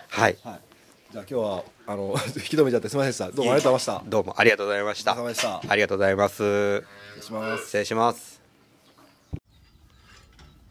[0.10, 0.38] はい
[1.12, 6.86] じゃあ今日はあの 引き止めちゃってすみませんでしたどうもありがとうございましたどうもありがとうございましたお疲れ様でしたありがとうございます失
[7.18, 8.32] 礼します失礼します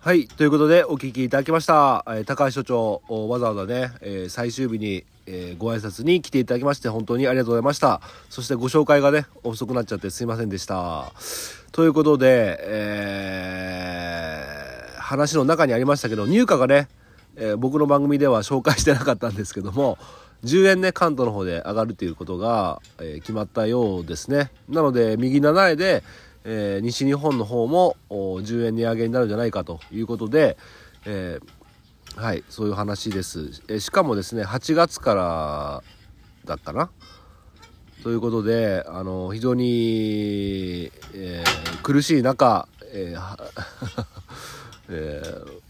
[0.03, 0.29] はい。
[0.29, 2.07] ということで、お聞きいただきました。
[2.09, 8.01] えー高橋所長、おわざわざね、えー最終日に、えーご挨拶に来ていただきまして、本当にありがとうございました。
[8.31, 11.13] そしてご紹介がね、遅くなっちゃってすいませんでした。
[11.73, 16.89] ということで、えー話の中にありましたけど、入荷がね、
[17.37, 19.99] えー僕の番組では紹介してなかったんですけども、
[20.45, 24.51] 10円ね、関東の方で上がるということが、えー決まったようですね。
[24.69, 26.03] なので、右7円で、
[26.45, 30.57] えー西日本の方も10円値上げになるんじゃないかということで、
[31.05, 33.63] えーはい、そういう話です。
[33.69, 35.83] えしかもですね、8月から
[36.45, 36.91] だったかな？
[38.03, 41.45] ということで、あの、非常に、え
[41.83, 43.15] 苦しい中、え
[44.89, 45.61] えー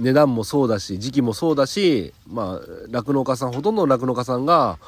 [0.00, 4.78] 値段もそうだし時期もそうだしまあ酪農家さんほとんどの酪農家さんが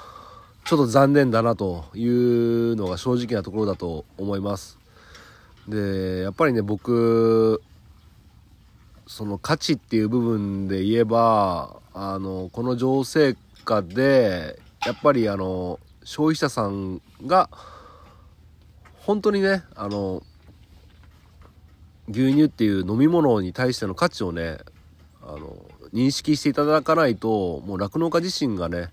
[0.65, 4.79] ちょっと残念だなというのが正直なところだと思います。
[5.69, 7.63] でやっぱりね僕
[9.07, 17.51] その価値っていう部分で言えばあのこの情勢下でやっぱりあの消費者さんが
[19.01, 20.23] 本当にねあの
[22.09, 24.59] 牛乳っていう飲み物に対しての価値をね
[25.25, 25.57] あの
[25.93, 28.89] 認識していただかないともう酪農家自身がね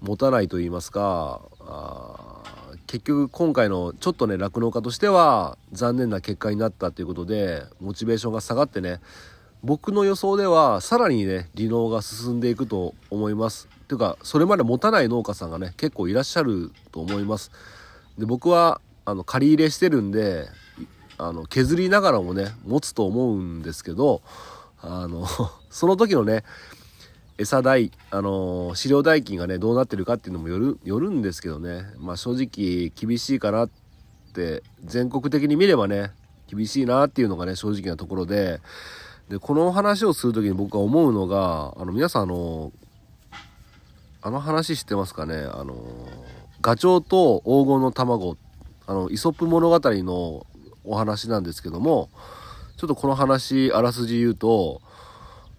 [0.00, 2.42] 持たないと言いますかあ
[2.86, 9.00] 結局今回のちょっとね酪農家としては残念な結果になったということでモチベーションが下がってね
[9.62, 13.68] 僕の予想ではさらにね離農が進んでいくと思います。
[13.86, 17.52] というかそれまで持たない農家さんがね結構いらっしゃると思います。
[18.18, 20.48] で僕はあの借り入れしてるんで
[21.18, 24.22] あの削りながらもね持つと思うんですけど
[24.82, 25.26] あの
[25.70, 26.44] その時のね
[27.38, 31.86] 餌代、あの飼料代金がねどうなってるかっていうのもよるよるんですけどね。
[31.98, 33.70] まあ正直厳しいかなっ
[34.34, 36.12] て全国的に見ればね
[36.46, 38.60] 厳しいなっていうのがね正直なところで。
[39.28, 42.72] でこの話をする時に僕は思うのがあの皆さんあの
[44.20, 45.36] あの話知ってますかね？
[45.36, 45.74] あの
[46.60, 48.36] ガチョウと黄金の卵。
[48.86, 50.46] あのイソップ物語の
[50.84, 52.10] お話なんですけども
[52.82, 54.82] ちょっとこの話あらすじ言うと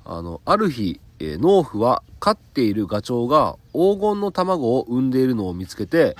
[0.03, 6.17] あのある日、えー、農夫は飼っているガチョウが黄金の卵を産んでいるのを見つけて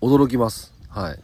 [0.00, 0.74] 驚きます。
[0.88, 1.20] はい、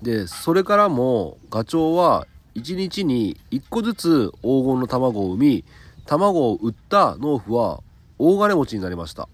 [0.00, 5.64] でそれからもガチョウは1日に1個ずつ黄金の卵を産み
[6.06, 7.82] 卵を売った農夫は
[8.18, 9.28] 大金持ちになりました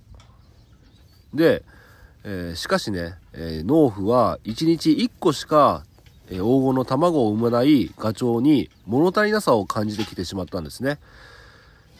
[1.33, 1.62] で、
[2.24, 5.85] えー、しかしね、えー、農夫は1日1個しか、
[6.30, 10.98] え、黄金の卵を産まないガチョウに物足りなさを感じてきてしまったんですね、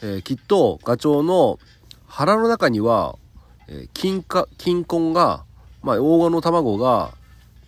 [0.01, 1.59] えきっとガチョウの
[2.07, 3.17] 腹の中には、
[3.67, 5.43] え金か金婚が、
[5.81, 7.13] まあ、黄金の卵が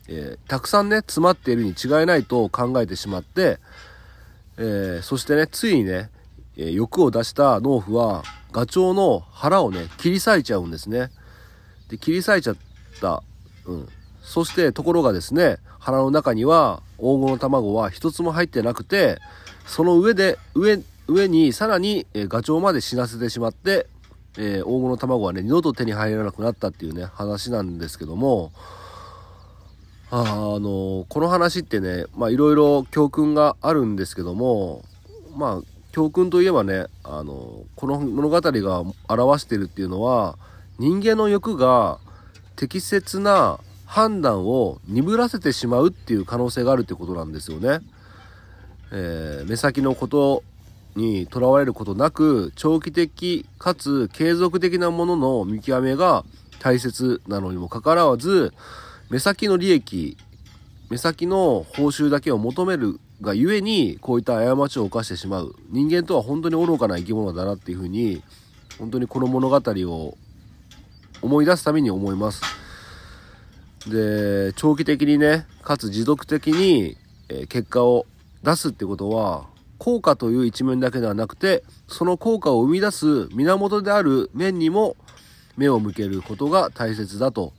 [0.07, 3.59] えー、たくさんね詰まっているに違いないと考えてしまって、
[4.57, 6.09] え、そしてねついにね、
[6.55, 11.11] え、欲を出した農夫はガチョウの腹をね切り裂いちゃうんですね。
[11.89, 12.55] で切り裂いちゃっ
[13.01, 13.21] た、
[13.65, 13.89] うん、
[14.27, 19.19] そしてところがですね腹の中には黄金の卵は一つも入ってなくて
[19.65, 23.87] その上で上上にさらに、えガチョウまで死なせてしまって、
[24.37, 28.51] え黄金の卵はね二度と手に入らなくなったっていうね話なんですけども
[30.11, 30.25] あ
[30.59, 34.83] のこの話ってねまあいろいろ教訓があるんですけども
[35.37, 35.61] まあ
[35.93, 40.37] 教訓といえばねあのこの物語が表してるっていうのは
[40.77, 41.99] 人間の欲が
[42.57, 47.79] 適切な判断を鈍らせてしまうっていう可能性があるってことなんですよね。
[48.91, 50.43] えー、目先のこと
[50.95, 56.25] にとらわれることなく長期的かつ継続的なものの見極めが
[56.59, 58.53] 大切なのにもかかわらず
[59.09, 60.17] 目先の利益、
[60.89, 65.55] 目先の報酬だけを求めるがゆえに、こういった過ちを犯してしまう。
[65.69, 68.21] 人間とは本当に愚かな生き物だなっていうふうに、
[68.77, 70.17] 本当にこの物語を
[71.21, 72.56] 思い出すために思います。
[73.89, 76.97] で、長期的にね、かつ持続的に、
[77.29, 78.05] え結果を
[78.43, 79.45] 出すってことは、
[79.77, 84.95] 効果という一面だけではなくて、その効果を生み出す源である面にも
[85.55, 87.53] 目を向けることが大切だと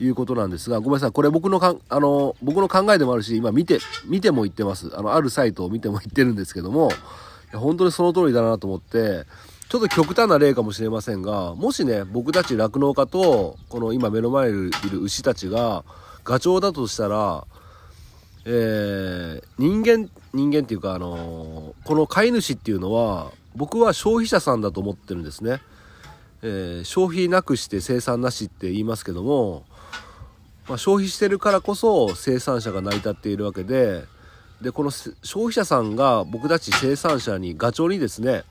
[0.00, 1.12] いうことなんですが、ごめんなさい。
[1.12, 4.90] これ僕のかあの、僕の考えでもあるし、今見て、見ても言ってます。
[4.96, 6.90] あの、あるサイトを見ても言ってるんですけども、
[7.52, 9.24] 本当にその通りだなと思って、
[9.74, 15.84] ちょっと極端な例かもしれませんが、もしね、僕たち酪農家と、この今目の前にいる牛たちが、
[16.22, 17.44] ガチョウだとしたら、
[18.44, 25.60] えー、人間、人間っていうか、あのこの飼い主っていうのは、僕は消費者さんだと思ってるんですね。
[26.42, 29.64] えー、消費なくして生産なしって言いますけども、
[30.68, 34.04] まあ、消費してるからこそ生産者が成り立っているわけで
[34.60, 38.44] でこの消費者さんが僕たち生産者にガチョウにですね、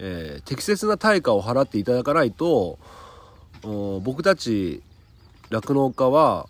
[0.00, 2.78] えー、適切な対価を払っていただかないと
[4.02, 4.82] 僕たち
[5.50, 6.48] 酪農家は、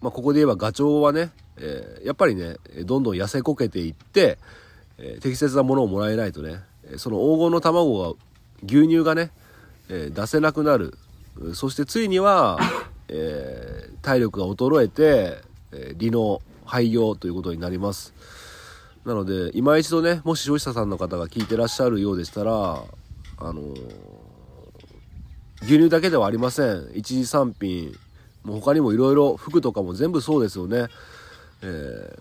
[0.00, 4.38] まあ、ここで言えばガチョウはね、えー、やっぱりねどんどん痩せこけていって、
[4.98, 6.60] えー、適切なものをもらえないとね
[6.96, 8.14] その黄金の卵が
[8.64, 9.32] 牛乳がね、
[9.90, 10.96] え出せなくなる。
[11.52, 12.58] そしてついには
[13.08, 15.38] えー、体力が衰えて、
[15.72, 18.12] えー、離農廃業ということになります。
[19.06, 22.82] なので今一度ねもし消費者さんの方が聞いてらっしゃるようでしたら
[23.38, 23.62] あの、
[25.62, 26.90] 牛乳だけではありません。
[26.94, 27.94] 一次産品。
[28.44, 30.86] もう他にもいろいろ服とかも全部そうですよね、
[31.62, 32.16] えー、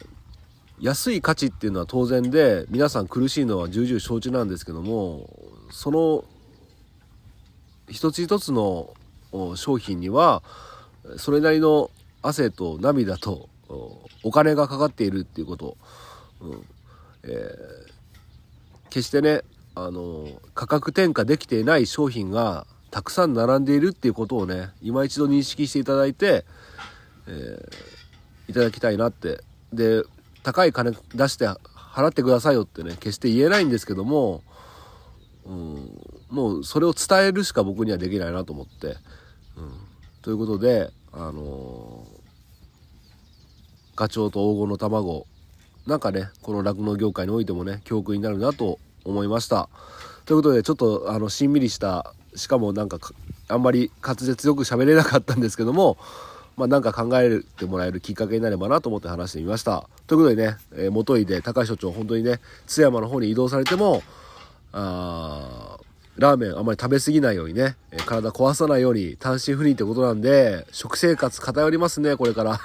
[0.81, 5.29] 安い価値っていうのは当然で皆さん苦しいのは重々承知なんですけども
[5.69, 6.25] その
[7.89, 8.95] 一つ一つの
[9.55, 10.41] 商品には
[11.17, 11.91] それなりの
[12.23, 13.49] 汗と涙と
[14.23, 15.77] お金がかかっているっていうこと、
[16.41, 16.65] うん。
[17.27, 19.41] えー、決してね
[19.75, 26.45] あの価格転嫁できていない商品がたくさん並んでいるっていうことをね今一度認識していただいて、
[27.27, 29.41] えー、いただきたいなって。
[29.73, 30.03] で、
[30.43, 34.43] 高い金出して払ってくださいよってね、決して言えないんですけども、
[35.45, 38.97] うん、もうそれを伝えるしか僕にはできないなと思って。
[39.57, 39.73] うん、
[40.21, 42.15] ということで、あのー
[43.97, 45.25] ガチョウと黄金の卵、
[45.87, 49.69] なんかね、この酪農業界においてもね、教訓になるなと思いました。
[50.25, 52.97] ということで、ちょっと、あの、しんみりした、しかもなんか、
[53.47, 55.97] あんまり滑舌よく喋れなかったんですけども、
[56.57, 59.87] まあなんか考えてもらえるきっかけになればなと思って話してみました。
[60.07, 64.01] ということでね、えー元井で高橋所長、本当にね、津山の方に移動されても、
[64.71, 65.84] あー
[66.17, 72.59] ラーメンあまり食べ過ぎないようにね、え体壊さないように単身赴任ってことなんで、食生活偏りますね、これから。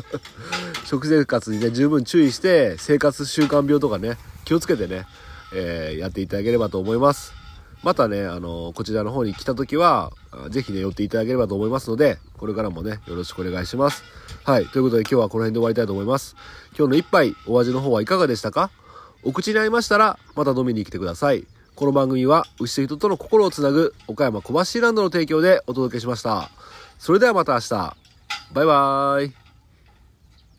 [0.84, 5.06] 食生活にね、十分注意して、生活習慣病とかね、気をつけてね、
[5.54, 7.32] えーやっていただければと思います。
[7.82, 14.02] またね、あのこちらの方に来た時は、あぜひね、寄っていただければと思いますので、これからもね、よろしくお願いします。
[14.44, 14.66] はい。
[14.66, 16.36] ということで今日はこの辺で終わりたいと思います。
[16.76, 18.70] 今日の一杯、お味の方はいかがでしたか？
[19.22, 21.46] お口に合いましたら、また飲みに来てください。
[21.76, 26.50] この番組は、牛と人との心をつなぐ、岡山小橋ランドの提供でお届けしました。
[26.98, 27.96] それではまた明日。
[28.54, 29.34] バイバーイ。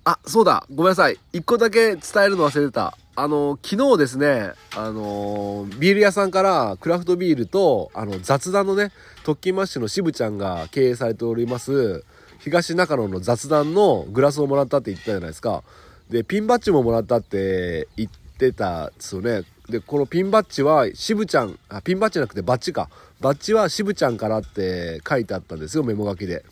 [0.06, 0.64] あ、そうだ。
[0.70, 1.18] ごめんなさい。
[1.34, 2.96] 一個だけ伝えるの忘れてた。
[3.16, 8.92] あの、昨日ですね、あの、ビール屋さんからクラフトビールと、あの、雑談のね、
[9.24, 12.06] 特勤マッシュの渋ちゃんが経営されております、
[12.42, 15.64] 東中野の雑談のグラスをもらったって言ったじゃないですか。
[16.12, 19.46] で、ピンバッジももらったって言ってたんですよね。
[19.70, 22.90] で、このピンバッジは渋ちゃん、あ、ピンバッジじゃなくてバッジか。
[23.20, 26.46] バッジは渋ちゃんからって書いてあったんですよ、メモ書きで。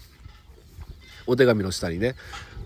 [1.27, 2.15] お手紙の下にね。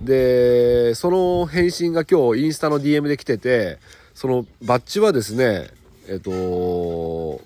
[0.02, 3.78] で、その返信が今日インスタの DM で来てて、
[4.14, 5.70] そのバッジはですね、
[6.08, 7.42] えっと、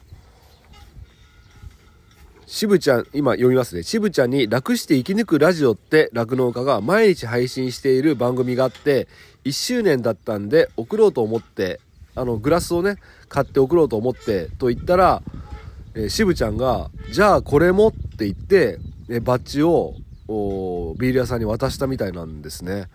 [2.45, 3.83] 渋ちゃん、今読みますね。
[3.83, 9.07] 渋ちゃんに楽して生き抜くラジオって酪農家が毎日配信している番組があって、
[9.43, 11.79] 1周年だったんで送ろうと思って、
[12.15, 12.97] あの、グラスをね、
[13.29, 15.21] 買って送ろうと思って、と言ったら、
[15.95, 19.95] えー渋ちゃんが、じゃあこれもって言って、えバッジを、
[20.27, 22.87] ビール屋さんに渡したみたいなんですね。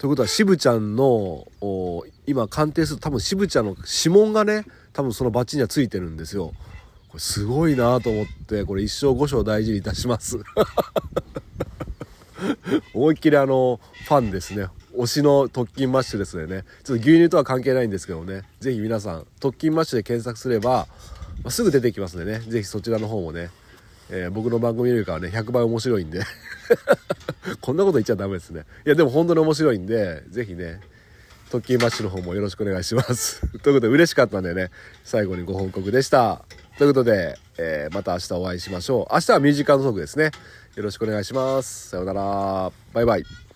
[0.00, 1.46] ということは渋ちゃんの
[2.26, 6.54] 今鑑定する多分渋ちゃんの指紋がね多分そのバッジにはついてるんですよ。
[7.08, 10.38] これすごいなと思ってこれ一生五章大事にいたします。
[12.94, 14.68] 思いっきりあのファンですね。
[15.00, 16.64] 推しの特勤マッシュですね。
[16.84, 18.42] ちょっと牛乳とは関係ないんですけどね。
[18.60, 20.86] ぜひ皆さん特勤マッシュで検索すれば、
[21.42, 22.40] まあすぐ出てきますんでね。
[22.40, 23.50] ぜひそちらの方もね、
[24.10, 26.22] えー僕の番組よりかはね100倍面白いんで。
[27.60, 28.64] こんなこと言っちゃダメですね。
[28.84, 30.80] いやでも本当に面白いんでぜひね
[31.50, 33.40] 特勤マッシュの方もよろしくお願いします。
[33.62, 34.70] ということで嬉しかったんでね
[35.04, 36.44] 最後にご報告でした。
[36.78, 39.14] ということで、えーまた明日お会いしましょう。
[39.14, 40.30] 明日はミュージカルトークですね。
[40.76, 41.90] よろしくお願いします。
[41.90, 42.72] さようなら。
[42.92, 43.49] バイバイ。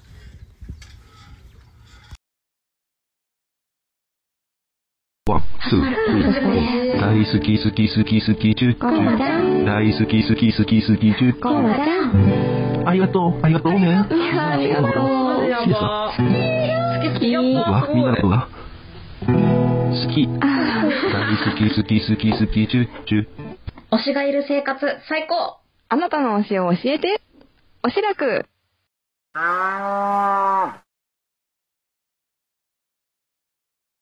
[5.64, 14.04] ワ ン、ツー、大好き好き好き好きチュッチュ大好き好き好き好きチュッチュありがとう、ありがとうね。
[14.10, 14.92] ありがとう。
[17.14, 17.34] 好き。
[17.36, 18.48] わ、みんなのが。
[19.26, 19.32] 好
[20.12, 20.28] き。
[20.28, 20.40] 大
[21.38, 23.26] 好き好き好き好きチュッチュ
[23.90, 25.58] 推しがいる生活、最高
[25.88, 27.20] あなたの推しを教えて。
[27.82, 28.46] おしらく。
[29.34, 30.84] あー